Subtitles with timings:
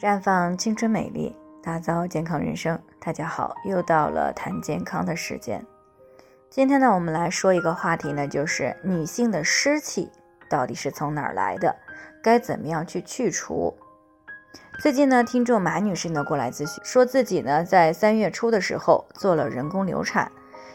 [0.00, 2.80] 绽放青春美丽，打造健康人生。
[2.98, 5.62] 大家好，又到了谈健康的时间。
[6.48, 10.10] 今天呢，我们来说一个话题呢，就是女性的湿气
[10.48, 11.76] 到底是从哪儿来的，
[12.22, 13.76] 该怎么样去去除？
[14.80, 20.32] 最近呢，听众马女士呢过来咨询，说自己呢在三月初的时候做了人工流产，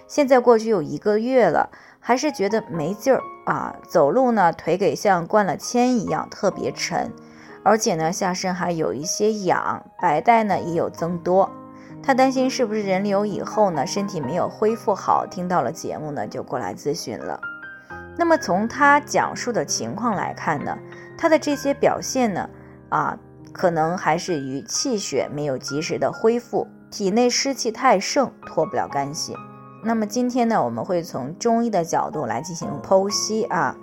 [0.07, 7.11] 现在过去有一个月了，还是觉得没劲儿啊，走路呢腿给像灌了铅一样，特别沉。
[7.65, 11.49] 而且呢，下身还有一些痒，白带呢也有增多。
[12.03, 15.25] 他担心是不是人流以后呢，身体没有恢复好。
[15.25, 17.41] 听到了节目呢，就过来咨询了。
[18.15, 20.77] 那么从他讲述的情况来看呢，
[21.17, 22.47] 他的这些表现呢，
[22.89, 23.17] 啊，
[23.51, 29.35] 可能还是与气血没有及时的恢复，体内湿气太盛，脱不了干系。
[29.83, 33.75] 那么今天呢，我们会从中医的角度来进行剖析啊。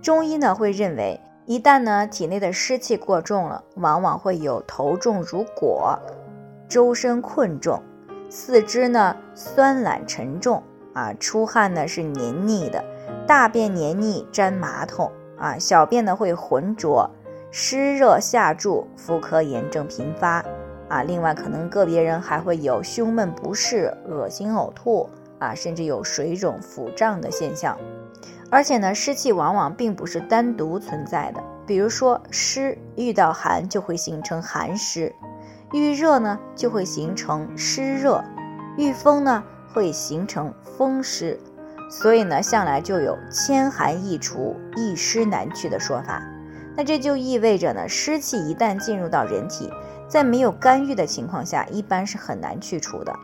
[0.00, 1.20] 中医呢会认为。
[1.46, 5.98] 一旦呢体内的湿气过重了，往往会有头重如裹、
[6.66, 7.82] 周身困重、
[8.30, 10.62] 四肢呢酸懒沉重
[10.94, 12.82] 啊，出汗呢是黏腻的，
[13.26, 17.10] 大便黏腻粘马桶啊，小便呢会浑浊、
[17.50, 20.42] 湿热下注、妇科炎症频发
[20.88, 21.02] 啊。
[21.02, 25.06] 另外，可能个别人还会有胸闷不适、恶心呕吐
[25.38, 27.76] 啊，甚至有水肿、腹胀的现象。
[28.50, 31.42] 而且呢，湿气往往并不是单独存在的。
[31.66, 35.14] 比如说，湿遇到寒就会形成寒湿，
[35.72, 38.22] 遇热呢就会形成湿热，
[38.76, 41.40] 遇风呢会形成风湿。
[41.90, 46.22] 所以呢，向来就有千寒易除，一湿难去的说法。
[46.76, 49.70] 那这就意味着呢，湿气一旦进入到人体，
[50.08, 53.14] 在没有干预的情况下，一般是很难去除的。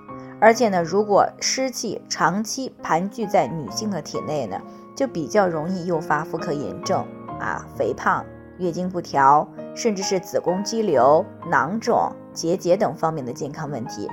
[0.41, 4.58] 而且呢，如果湿气长期盘踞在女性的体内呢，
[4.96, 7.06] 就比较容易诱发妇科炎症
[7.38, 8.24] 啊、肥胖、
[8.58, 14.08] 月经不调，甚至是子宫肌瘤、囊肿、结节等方面的健康问题。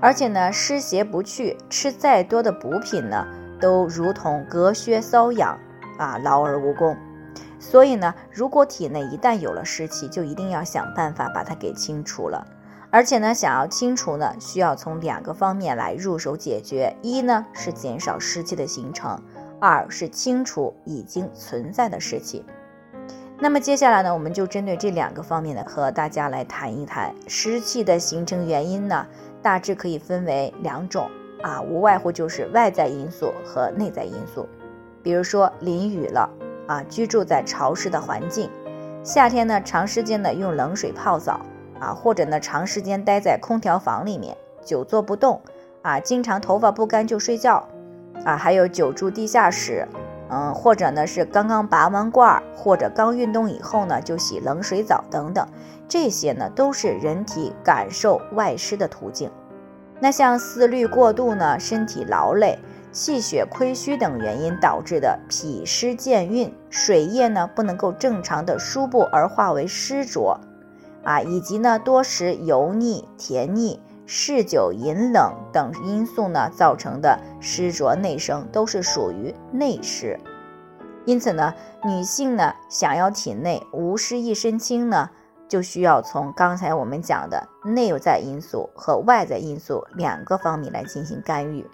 [0.00, 3.26] 而且呢，湿邪不去，吃再多的补品呢，
[3.60, 5.58] 都如同隔靴搔痒
[5.98, 6.96] 啊，劳而无功。
[7.58, 12.46] 所以呢，如果体内一旦有了湿气，就一定要想办法把它给清除了。
[12.90, 19.20] 而且呢，想要清除呢，需要从两个方面来入手解决：一呢是减少湿气的形成。
[19.60, 22.44] 二是清除已经存在的湿气。
[23.40, 29.06] 那么接下来呢，我们就针对这两个方面呢，和大家来谈一谈湿气的形成原因呢，
[29.40, 31.08] 大致可以分为两种
[31.42, 34.48] 啊，无外乎就是外在因素和内在因素。
[35.04, 36.28] 比如说淋雨了
[36.66, 38.50] 啊，居住在潮湿的环境，
[39.04, 41.40] 夏天呢长时间的用冷水泡澡
[41.78, 45.40] 啊，或者呢长时间待在空调房里面，久坐不动
[45.82, 47.68] 啊，经常头发不干就睡觉。
[48.24, 49.86] 啊，还有久住地下室，
[50.28, 55.46] 嗯，或者呢是刚刚拔完罐，或者刚运动以后呢就洗冷水澡等等，
[55.88, 59.30] 这些呢都是人体感受外湿的途径。
[60.00, 62.58] 那像思虑过度呢，身体劳累、
[62.92, 70.38] 气血亏虚等原因导致的脾湿健运，水液呢不能够正常的输布而化为湿浊，
[71.02, 73.80] 啊，以及呢多食油腻、甜腻。
[74.10, 80.18] 嗜酒饮冷等因素呢造成的湿浊内生，都是属于内湿。
[81.04, 81.52] 因此呢，
[81.84, 85.10] 女性呢想要体内无湿一身轻呢，
[85.46, 91.66] 就需要从刚才我们讲的内在因素和外在因素两个方面来进行干预。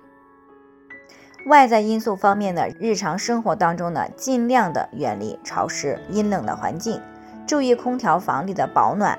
[1.46, 7.00] 外在因素方面呢，日常生活当中呢，尽量的远离潮湿阴冷的环境，
[7.46, 9.16] 注意空调房里的保暖。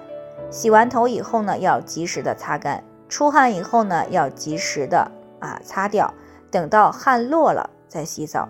[0.52, 2.84] 洗完头以后呢，要及时的擦干。
[3.16, 5.09] 出汗以后呢，要及时的
[5.40, 6.14] 啊擦掉，
[6.52, 8.50] 等到汗落了再洗澡。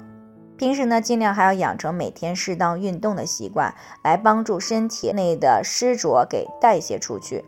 [0.58, 7.46] 平时呢，尽量还要养成每天适当运动的习惯，来帮助身体内的湿浊给代谢出去。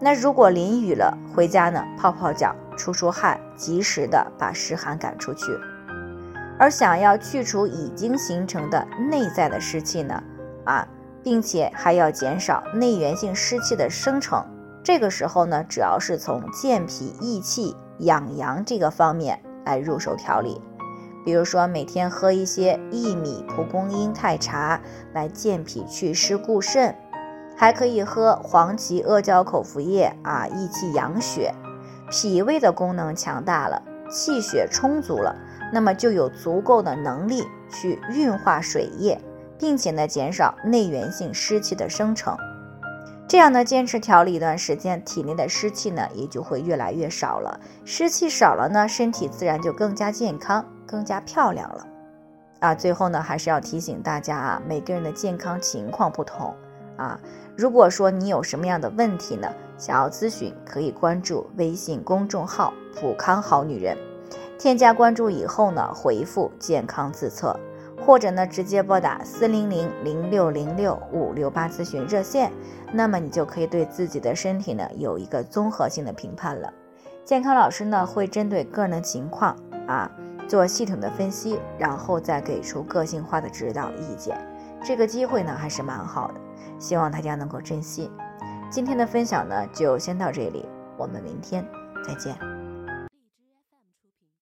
[0.00, 5.44] 那如果淋雨了，回家呢泡泡脚，出出汗，及时的把湿寒赶出去。
[6.58, 10.22] 而想要去除已经形成的内在的湿气呢，
[10.64, 10.88] 啊，
[11.22, 14.42] 并且还要减少内源性湿气的生成。
[14.84, 20.60] 这个时候呢，主要是从健脾益气、养阳这个方面来入手调理，
[21.24, 24.78] 比如说每天喝一些薏米、蒲公英太茶
[25.14, 26.94] 来健脾祛湿固肾，
[27.56, 31.54] 还可以喝黄芪、阿胶口服液啊，益气养血。
[32.10, 35.34] 脾胃的功能强大了，气血充足了，
[35.72, 39.18] 那么就有足够的能力去运化水液，
[39.58, 42.36] 并且呢，减少内源性湿气的生成。
[43.26, 47.58] 这样呢，坚持调理一段时间，体内的湿气呢也就会越来越少了。
[47.84, 51.86] 湿气少了呢，身体自然就更加健康、更加漂亮了。
[52.60, 56.54] 啊，最后呢，还是要提醒大家啊，每个人的健康情况不同，
[56.96, 57.18] 啊。
[57.56, 59.48] 如果说你有什么样的问题呢，
[59.78, 63.96] 想要咨询，可以关注微信公众号“普康好女人”，
[64.58, 67.58] 添加关注以后呢，回复“健康自测”，
[68.04, 72.52] 或者呢直接拨打四零零零六零六五六八咨询热线，
[72.92, 76.72] 那么你就可以对自己的身体呢有一个综合性的评判了。
[77.24, 79.56] 健康老师呢会针对个人的情况
[79.86, 80.10] 啊
[80.46, 84.36] 做系统的分析，然后再给出个性化的指导意见。
[84.84, 86.34] 这个机会呢还是蛮好的。
[86.78, 88.10] 希望大家能够珍惜。
[88.68, 90.68] 今天的分享呢，就先到这里，
[90.98, 91.64] 我们明天
[92.06, 92.53] 再见。